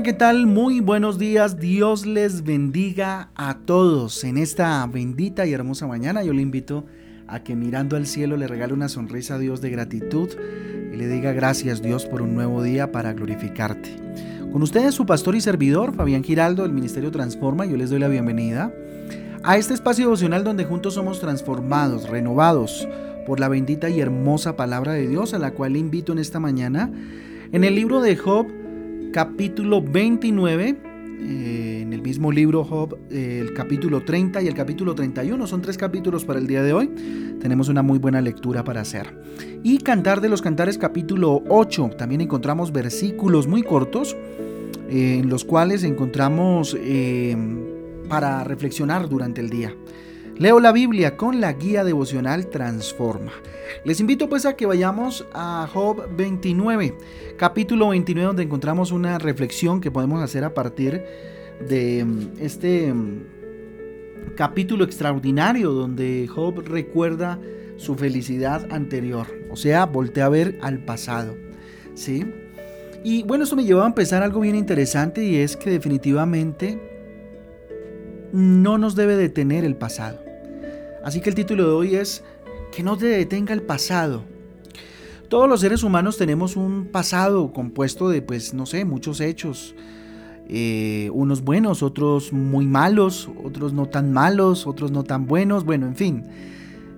[0.00, 0.46] Hola, ¿qué tal?
[0.46, 1.60] Muy buenos días.
[1.60, 6.22] Dios les bendiga a todos en esta bendita y hermosa mañana.
[6.22, 6.86] Yo le invito
[7.28, 10.30] a que mirando al cielo le regale una sonrisa a Dios de gratitud
[10.90, 13.94] y le diga gracias Dios por un nuevo día para glorificarte.
[14.50, 17.66] Con ustedes su pastor y servidor, Fabián Giraldo, del Ministerio Transforma.
[17.66, 18.72] Yo les doy la bienvenida
[19.42, 22.88] a este espacio devocional donde juntos somos transformados, renovados
[23.26, 26.40] por la bendita y hermosa palabra de Dios a la cual le invito en esta
[26.40, 26.90] mañana.
[27.52, 28.46] En el libro de Job,
[29.12, 30.68] capítulo 29,
[31.22, 35.62] eh, en el mismo libro Job, eh, el capítulo 30 y el capítulo 31, son
[35.62, 36.90] tres capítulos para el día de hoy,
[37.40, 39.14] tenemos una muy buena lectura para hacer.
[39.62, 44.16] Y Cantar de los Cantares capítulo 8, también encontramos versículos muy cortos,
[44.88, 46.76] eh, en los cuales encontramos
[48.08, 49.74] para reflexionar durante el día.
[50.40, 53.32] Leo la Biblia con la guía devocional Transforma.
[53.84, 56.96] Les invito pues a que vayamos a Job 29,
[57.36, 61.04] capítulo 29, donde encontramos una reflexión que podemos hacer a partir
[61.68, 63.24] de mm, este mm,
[64.34, 67.38] capítulo extraordinario donde Job recuerda
[67.76, 71.36] su felicidad anterior, o sea, voltea a ver al pasado.
[71.92, 72.24] ¿Sí?
[73.04, 76.80] Y bueno, esto me llevaba a empezar algo bien interesante y es que definitivamente
[78.32, 80.29] no nos debe detener el pasado.
[81.04, 82.22] Así que el título de hoy es
[82.72, 84.24] Que no te detenga el pasado.
[85.28, 89.74] Todos los seres humanos tenemos un pasado compuesto de, pues, no sé, muchos hechos.
[90.48, 95.86] Eh, unos buenos, otros muy malos, otros no tan malos, otros no tan buenos, bueno,
[95.86, 96.24] en fin.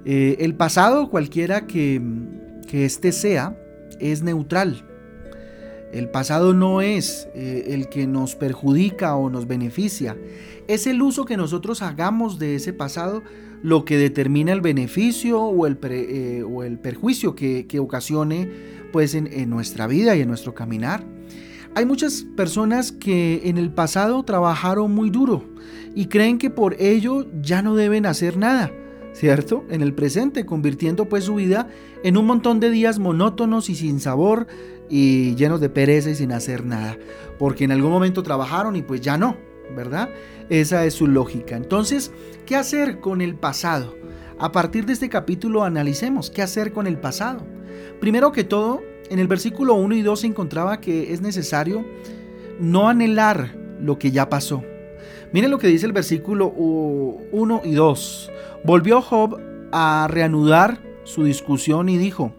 [0.06, 2.00] Eh, el pasado, cualquiera que,
[2.66, 3.56] que éste sea,
[4.00, 4.88] es neutral.
[5.92, 10.16] El pasado no es eh, el que nos perjudica o nos beneficia.
[10.66, 13.22] Es el uso que nosotros hagamos de ese pasado
[13.62, 18.50] lo que determina el beneficio o el, eh, o el perjuicio que, ocasione
[18.92, 21.04] pues, en, en nuestra vida y en nuestro caminar.
[21.74, 25.44] Hay muchas personas que en el pasado trabajaron muy duro
[25.94, 28.70] y creen que por ello ya no deben hacer nada.
[29.12, 29.64] ¿cierto?
[29.68, 31.68] En el presente, convirtiendo pues su vida
[32.02, 34.46] en un montón de días monótonos y sin sabor
[34.88, 36.98] y llenos de pereza y sin hacer nada,
[37.38, 39.36] porque en algún momento trabajaron y pues ya no,
[39.74, 40.10] ¿verdad?
[40.48, 41.56] Esa es su lógica.
[41.56, 42.12] Entonces,
[42.46, 43.94] ¿qué hacer con el pasado?
[44.38, 47.46] A partir de este capítulo analicemos qué hacer con el pasado.
[48.00, 51.84] Primero que todo, en el versículo 1 y 2 se encontraba que es necesario
[52.58, 54.62] no anhelar lo que ya pasó.
[55.32, 58.30] Miren lo que dice el versículo 1 y 2.
[58.64, 59.40] Volvió Job
[59.72, 62.32] a reanudar su discusión y dijo,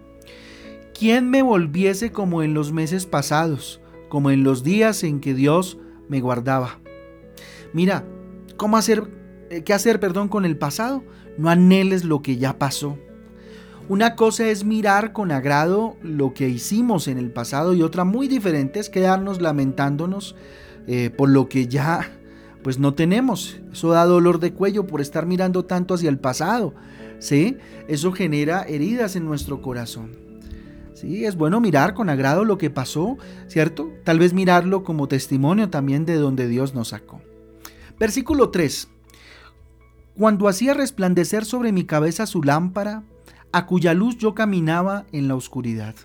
[0.97, 5.77] ¿quién me volviese como en los meses pasados, como en los días en que Dios
[6.07, 6.82] me guardaba?
[7.73, 8.06] Mira,
[8.56, 9.03] ¿cómo hacer,
[9.50, 11.03] eh, qué hacer, perdón, con el pasado?
[11.38, 12.97] No anheles lo que ya pasó.
[13.89, 18.29] Una cosa es mirar con agrado lo que hicimos en el pasado y otra muy
[18.29, 20.35] diferente es quedarnos lamentándonos
[20.88, 22.11] eh, por lo que ya
[22.63, 23.59] pues no tenemos.
[23.73, 26.73] Eso da dolor de cuello por estar mirando tanto hacia el pasado.
[27.19, 27.57] ¿sí?
[27.90, 30.11] Eso genera heridas en nuestro corazón.
[30.94, 31.25] ¿sí?
[31.25, 33.17] Es bueno mirar con agrado lo que pasó,
[33.47, 33.91] ¿cierto?
[34.05, 37.22] Tal vez mirarlo como testimonio también de donde Dios nos sacó.
[37.99, 38.89] Versículo 3.
[40.17, 43.03] Cuando hacía resplandecer sobre mi cabeza su lámpara,
[43.51, 45.95] a cuya luz yo caminaba en la oscuridad.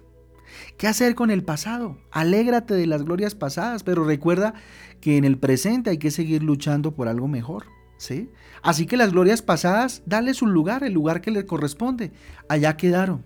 [0.76, 1.98] ¿Qué hacer con el pasado?
[2.10, 4.54] Alégrate de las glorias pasadas, pero recuerda
[5.00, 7.66] que en el presente hay que seguir luchando por algo mejor.
[7.96, 8.30] ¿sí?
[8.62, 12.12] Así que las glorias pasadas, dale su lugar, el lugar que le corresponde.
[12.48, 13.24] Allá quedaron.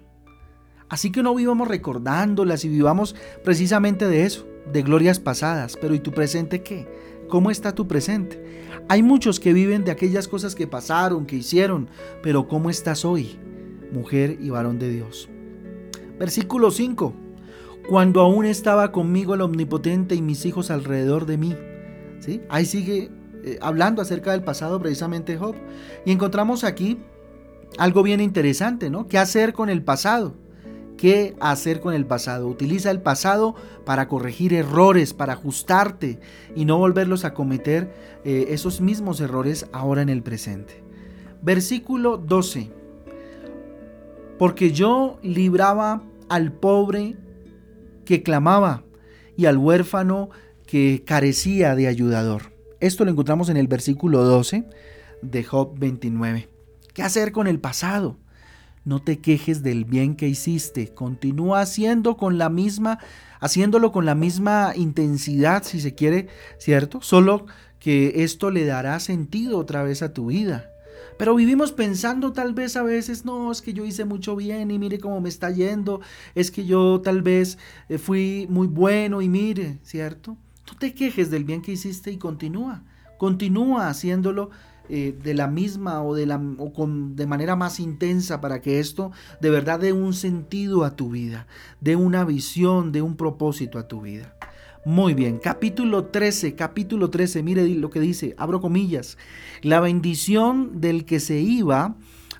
[0.88, 5.76] Así que no vivamos recordándolas y vivamos precisamente de eso, de glorias pasadas.
[5.80, 6.86] Pero ¿y tu presente qué?
[7.28, 8.42] ¿Cómo está tu presente?
[8.88, 11.88] Hay muchos que viven de aquellas cosas que pasaron, que hicieron,
[12.22, 13.38] pero ¿cómo estás hoy,
[13.92, 15.28] mujer y varón de Dios?
[16.18, 17.14] Versículo 5.
[17.88, 21.56] Cuando aún estaba conmigo el Omnipotente y mis hijos alrededor de mí.
[22.20, 22.40] ¿Sí?
[22.48, 23.10] Ahí sigue
[23.44, 25.56] eh, hablando acerca del pasado precisamente Job.
[26.04, 26.98] Y encontramos aquí
[27.78, 29.08] algo bien interesante, ¿no?
[29.08, 30.34] ¿Qué hacer con el pasado?
[31.03, 32.47] ¿Qué hacer con el pasado?
[32.47, 36.21] Utiliza el pasado para corregir errores, para ajustarte
[36.54, 37.93] y no volverlos a cometer
[38.25, 40.81] eh, esos mismos errores ahora en el presente.
[41.43, 42.71] Versículo 12.
[44.39, 47.16] Porque yo libraba al pobre
[48.04, 48.84] que clamaba
[49.37, 50.31] y al huérfano
[50.69, 52.53] que carecía de ayudador.
[52.78, 54.69] Esto lo encontramos en el versículo 12
[55.21, 56.49] de Job 29.
[56.95, 58.19] ¿Qué hacer con el pasado?
[58.84, 62.98] No te quejes del bien que hiciste, continúa haciendo con la misma
[63.42, 67.00] haciéndolo con la misma intensidad si se quiere, ¿cierto?
[67.02, 67.46] Solo
[67.80, 70.70] que esto le dará sentido otra vez a tu vida.
[71.18, 74.78] Pero vivimos pensando tal vez a veces, no, es que yo hice mucho bien y
[74.78, 76.00] mire cómo me está yendo,
[76.36, 77.58] es que yo tal vez
[77.88, 80.36] eh, fui muy bueno y mire, ¿cierto?
[80.70, 82.84] No te quejes del bien que hiciste y continúa.
[83.18, 84.50] Continúa haciéndolo
[84.88, 88.80] eh, de la misma o, de, la, o con, de manera más intensa para que
[88.80, 91.46] esto de verdad dé un sentido a tu vida,
[91.80, 94.36] dé una visión, dé un propósito a tu vida.
[94.84, 99.16] Muy bien, capítulo 13, capítulo 13, mire lo que dice, abro comillas,
[99.60, 101.94] la bendición del que se iba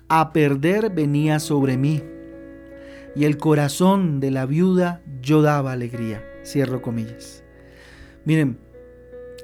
[0.09, 2.03] a perder venía sobre mí,
[3.15, 7.45] y el corazón de la viuda yo daba alegría, cierro comillas.
[8.25, 8.57] Miren,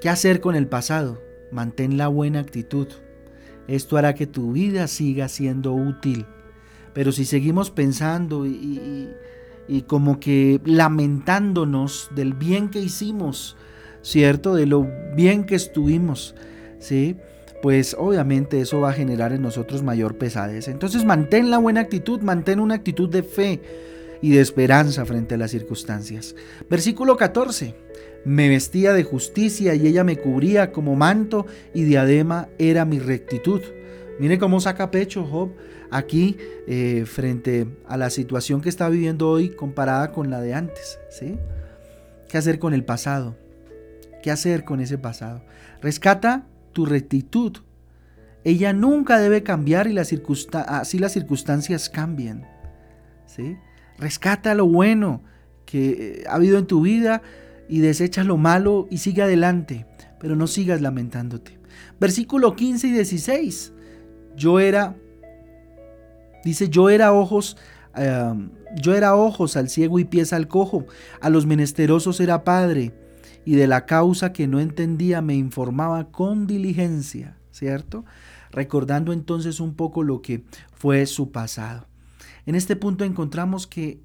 [0.01, 1.28] ¿qué hacer con el pasado?
[1.51, 2.87] Mantén la buena actitud.
[3.67, 6.25] Esto hará que tu vida siga siendo útil.
[6.93, 9.09] Pero si seguimos pensando y,
[9.87, 13.55] como que lamentándonos del bien que hicimos,
[14.01, 14.55] ¿cierto?
[14.55, 16.35] De lo bien que estuvimos,
[16.79, 17.17] ¿sí?
[17.61, 20.67] Pues obviamente eso va a generar en nosotros mayor pesadez.
[20.67, 23.61] Entonces mantén la buena actitud, mantén una actitud de fe
[24.21, 26.35] y de esperanza frente a las circunstancias.
[26.69, 27.75] Versículo 14
[28.25, 33.61] me vestía de justicia y ella me cubría como manto y diadema era mi rectitud.
[34.19, 35.51] Mire cómo saca pecho Job
[35.91, 36.37] aquí
[36.67, 40.99] eh, frente a la situación que está viviendo hoy comparada con la de antes.
[41.09, 41.37] ¿sí?
[42.27, 43.37] ¿Qué hacer con el pasado?
[44.21, 45.41] ¿Qué hacer con ese pasado?
[45.81, 47.57] Rescata tu rectitud.
[48.43, 50.13] Ella nunca debe cambiar y las
[50.67, 52.45] así las circunstancias cambien.
[53.25, 53.57] ¿sí?
[53.99, 55.21] Rescata lo bueno
[55.65, 57.21] que eh, ha habido en tu vida
[57.67, 59.85] y desecha lo malo y sigue adelante,
[60.19, 61.59] pero no sigas lamentándote.
[61.99, 63.73] Versículo 15 y 16.
[64.35, 64.95] Yo era,
[66.43, 67.57] dice, yo era ojos,
[68.77, 70.85] yo era ojos al ciego y pies al cojo,
[71.19, 72.93] a los menesterosos era padre,
[73.45, 78.05] y de la causa que no entendía me informaba con diligencia, ¿cierto?
[78.51, 81.88] Recordando entonces un poco lo que fue su pasado.
[82.49, 83.99] En este punto encontramos que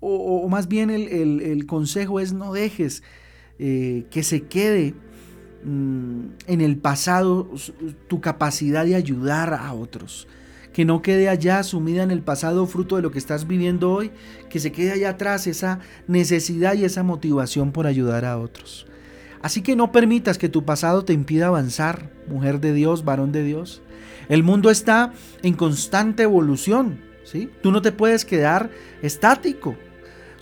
[0.00, 3.02] o, más bien el, consejo es no dejes
[3.58, 4.94] eh, que se quede
[5.62, 7.50] mm, en el pasado
[8.08, 10.26] tu capacidad de ayudar a otros.
[10.72, 14.10] Que no quede allá sumida en el pasado fruto de lo que estás viviendo hoy,
[14.48, 18.86] que se quede allá atrás esa necesidad y esa motivación por ayudar a otros.
[19.42, 23.42] Así que no permitas que tu pasado te impida avanzar, mujer de Dios, varón de
[23.42, 23.82] Dios.
[24.30, 25.12] El mundo está
[25.42, 27.12] en constante evolución,
[27.62, 28.70] Tú no te puedes quedar
[29.02, 29.76] estático.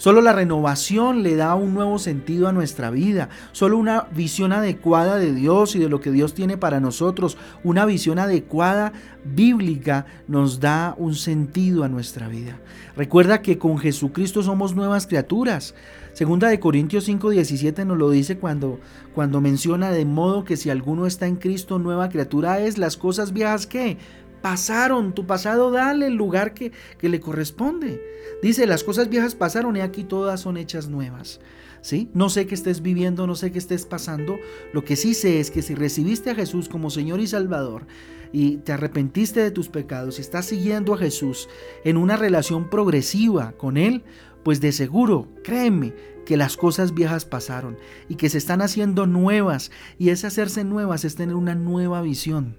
[0.02, 3.28] Solo la renovación le da un nuevo sentido a nuestra vida.
[3.52, 7.86] Solo una visión adecuada de Dios y de lo que Dios tiene para nosotros, una
[7.86, 8.92] visión adecuada
[9.24, 12.58] bíblica nos da un sentido a nuestra vida.
[12.96, 15.74] Recuerda que con Jesucristo somos nuevas criaturas.
[16.14, 18.80] Segunda de Corintios 5:17 nos lo dice cuando,
[19.14, 23.32] cuando menciona de modo que si alguno está en Cristo, nueva criatura es, las cosas
[23.32, 23.98] viejas que
[24.42, 28.02] pasaron, tu pasado dale el lugar que, que, le corresponde.
[28.42, 31.40] Dice, las cosas viejas pasaron y aquí todas son hechas nuevas.
[31.80, 32.10] ¿Sí?
[32.14, 34.36] No sé qué estés viviendo, no sé qué estés pasando.
[34.72, 37.86] Lo que sí sé es que si recibiste a Jesús como Señor y Salvador
[38.32, 41.48] y te arrepentiste de tus pecados y estás siguiendo a Jesús
[41.84, 44.04] en una relación progresiva con Él,
[44.44, 45.92] pues de seguro, créeme,
[46.24, 47.76] que las cosas viejas pasaron
[48.08, 52.58] y que se están haciendo nuevas y ese hacerse nuevas es tener una nueva visión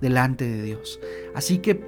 [0.00, 1.00] delante de Dios.
[1.34, 1.80] Así que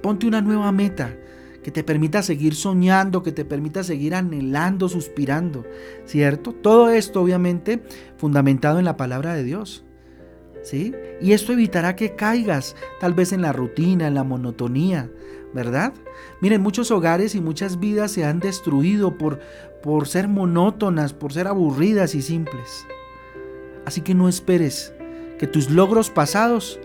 [0.00, 1.16] ponte una nueva meta
[1.64, 5.64] que te permita seguir soñando, que te permita seguir anhelando, suspirando,
[6.04, 6.52] ¿cierto?
[6.52, 7.82] Todo esto obviamente
[8.18, 9.84] fundamentado en la palabra de Dios.
[10.62, 10.94] ¿Sí?
[11.20, 15.10] Y esto evitará que caigas tal vez en la rutina, en la monotonía,
[15.52, 15.92] ¿verdad?
[16.40, 19.40] Miren, muchos hogares y muchas vidas se han destruido por,
[19.82, 22.86] por ser monótonas, por ser aburridas y simples.
[23.84, 24.94] Así que no esperes
[25.38, 26.80] que tus logros pasados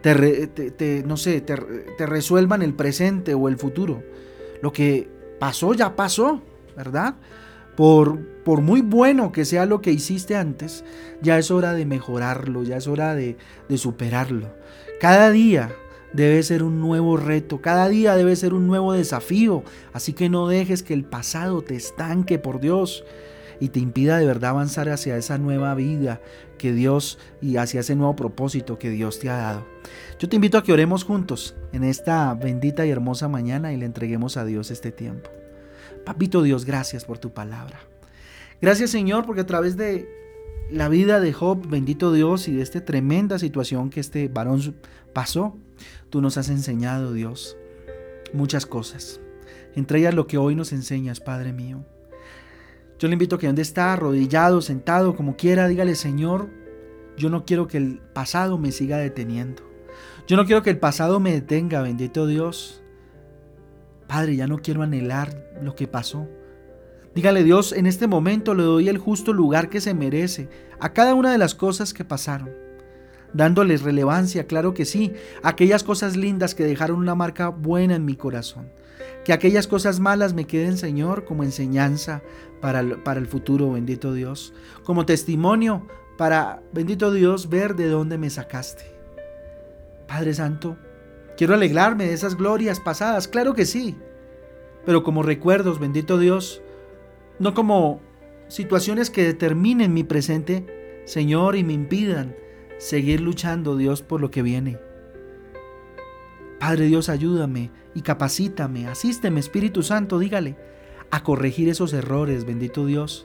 [0.00, 4.02] te, no sé, te, resuelvan el presente o el futuro.
[4.62, 6.42] Lo que pasó ya pasó,
[6.76, 7.16] ¿verdad?
[7.76, 10.84] Por, por, muy bueno que sea lo que hiciste antes,
[11.22, 13.36] ya es hora de mejorarlo, ya es hora de,
[13.68, 14.48] de superarlo.
[15.00, 15.72] Cada día
[16.12, 20.48] debe ser un nuevo reto, cada día debe ser un nuevo desafío, así que no
[20.48, 23.04] dejes que el pasado te estanque, por Dios
[23.60, 26.20] y te impida de verdad avanzar hacia esa nueva vida
[26.58, 29.66] que Dios y hacia ese nuevo propósito que Dios te ha dado.
[30.18, 33.86] Yo te invito a que oremos juntos en esta bendita y hermosa mañana y le
[33.86, 35.30] entreguemos a Dios este tiempo.
[36.04, 37.80] Papito Dios, gracias por tu palabra.
[38.60, 40.08] Gracias Señor porque a través de
[40.70, 44.76] la vida de Job, bendito Dios, y de esta tremenda situación que este varón
[45.12, 45.56] pasó,
[46.10, 47.56] tú nos has enseñado, Dios,
[48.32, 49.20] muchas cosas.
[49.74, 51.84] Entre ellas lo que hoy nos enseñas, Padre mío.
[53.00, 56.50] Yo le invito a que donde está, arrodillado, sentado, como quiera, dígale, Señor,
[57.16, 59.62] yo no quiero que el pasado me siga deteniendo.
[60.26, 62.82] Yo no quiero que el pasado me detenga, bendito Dios.
[64.06, 66.28] Padre, ya no quiero anhelar lo que pasó.
[67.14, 71.14] Dígale Dios, en este momento le doy el justo lugar que se merece a cada
[71.14, 72.50] una de las cosas que pasaron.
[73.32, 78.14] Dándoles relevancia, claro que sí, aquellas cosas lindas que dejaron una marca buena en mi
[78.14, 78.68] corazón.
[79.24, 82.22] Que aquellas cosas malas me queden, Señor, como enseñanza
[82.60, 84.52] para el, para el futuro, bendito Dios.
[84.84, 88.84] Como testimonio para, bendito Dios, ver de dónde me sacaste.
[90.06, 90.76] Padre Santo,
[91.36, 93.96] quiero alegrarme de esas glorias pasadas, claro que sí.
[94.84, 96.62] Pero como recuerdos, bendito Dios,
[97.38, 98.00] no como
[98.48, 102.34] situaciones que determinen mi presente, Señor, y me impidan
[102.78, 104.78] seguir luchando, Dios, por lo que viene.
[106.60, 110.58] Padre Dios, ayúdame y capacítame, asísteme, Espíritu Santo, dígale,
[111.10, 113.24] a corregir esos errores, bendito Dios.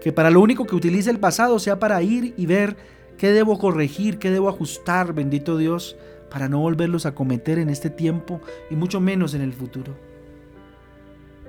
[0.00, 2.76] Que para lo único que utilice el pasado sea para ir y ver
[3.18, 5.96] qué debo corregir, qué debo ajustar, bendito Dios,
[6.30, 9.96] para no volverlos a cometer en este tiempo y mucho menos en el futuro.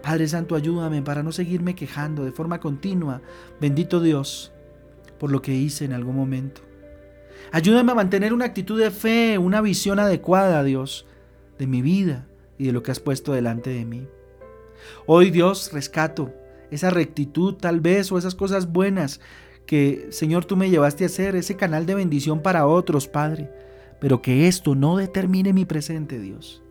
[0.01, 3.21] Padre Santo, ayúdame para no seguirme quejando de forma continua,
[3.61, 4.51] bendito Dios,
[5.19, 6.61] por lo que hice en algún momento.
[7.51, 11.05] Ayúdame a mantener una actitud de fe, una visión adecuada, Dios,
[11.57, 14.07] de mi vida y de lo que has puesto delante de mí.
[15.05, 16.33] Hoy, Dios, rescato
[16.71, 19.21] esa rectitud tal vez o esas cosas buenas
[19.65, 23.49] que, Señor, tú me llevaste a hacer, ese canal de bendición para otros, Padre,
[23.99, 26.61] pero que esto no determine mi presente, Dios.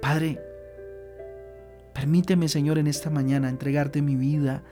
[0.00, 0.38] Padre,
[1.96, 4.62] Permíteme, Señor, en esta mañana entregarte mi vida,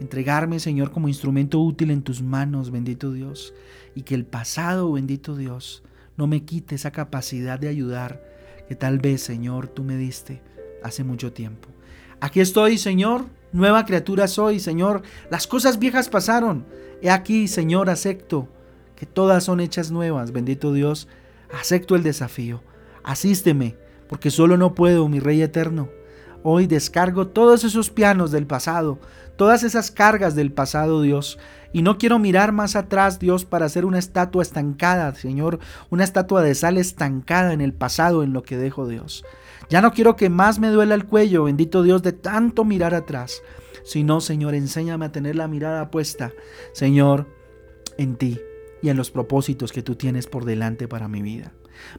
[0.00, 3.54] entregarme, Señor, como instrumento útil en tus manos, bendito Dios,
[3.94, 5.82] y que el pasado, bendito Dios,
[6.16, 8.22] no me quite esa capacidad de ayudar
[8.68, 10.42] que tal vez, Señor, tú me diste
[10.82, 11.68] hace mucho tiempo.
[12.20, 16.66] Aquí estoy, Señor, nueva criatura soy, Señor, las cosas viejas pasaron.
[17.02, 18.48] He aquí, Señor, acepto
[18.96, 21.08] que todas son hechas nuevas, bendito Dios,
[21.58, 22.62] acepto el desafío.
[23.02, 23.76] Asísteme,
[24.08, 25.88] porque solo no puedo, mi Rey eterno.
[26.42, 28.98] Hoy descargo todos esos pianos del pasado,
[29.36, 31.38] todas esas cargas del pasado, Dios.
[31.72, 35.58] Y no quiero mirar más atrás, Dios, para hacer una estatua estancada, Señor,
[35.90, 39.24] una estatua de sal estancada en el pasado, en lo que dejo, Dios.
[39.68, 43.42] Ya no quiero que más me duela el cuello, bendito Dios, de tanto mirar atrás.
[43.84, 46.32] Sino, Señor, enséñame a tener la mirada puesta,
[46.72, 47.26] Señor,
[47.98, 48.40] en ti
[48.82, 51.52] y en los propósitos que tú tienes por delante para mi vida.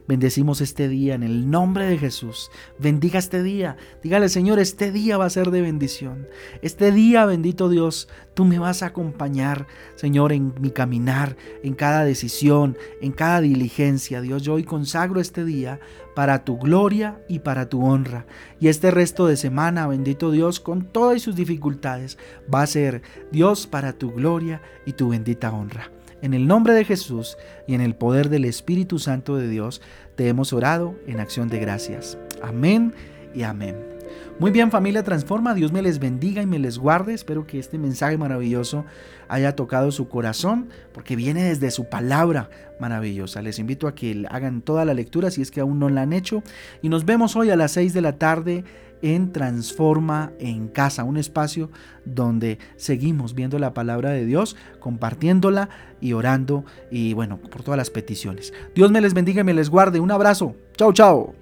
[0.06, 2.50] Bendecimos este día en el nombre de Jesús.
[2.78, 3.76] Bendiga este día.
[4.02, 6.28] Dígale, Señor, este día va a ser de bendición.
[6.62, 12.04] Este día, bendito Dios, tú me vas a acompañar, Señor, en mi caminar, en cada
[12.04, 14.20] decisión, en cada diligencia.
[14.20, 15.80] Dios, yo hoy consagro este día
[16.14, 18.26] para tu gloria y para tu honra.
[18.60, 22.18] Y este resto de semana, bendito Dios, con todas sus dificultades,
[22.52, 25.90] va a ser Dios para tu gloria y tu bendita honra.
[26.22, 27.36] En el nombre de Jesús
[27.66, 29.82] y en el poder del Espíritu Santo de Dios,
[30.14, 32.16] te hemos orado en acción de gracias.
[32.40, 32.94] Amén
[33.34, 33.74] y amén.
[34.38, 37.12] Muy bien familia Transforma, Dios me les bendiga y me les guarde.
[37.12, 38.84] Espero que este mensaje maravilloso
[39.28, 42.48] haya tocado su corazón porque viene desde su palabra
[42.78, 43.42] maravillosa.
[43.42, 46.12] Les invito a que hagan toda la lectura si es que aún no la han
[46.12, 46.44] hecho.
[46.82, 48.64] Y nos vemos hoy a las 6 de la tarde
[49.02, 51.70] en Transforma en Casa, un espacio
[52.04, 55.68] donde seguimos viendo la palabra de Dios, compartiéndola
[56.00, 58.52] y orando y bueno, por todas las peticiones.
[58.74, 60.00] Dios me les bendiga y me les guarde.
[60.00, 60.54] Un abrazo.
[60.76, 61.41] Chao, chao.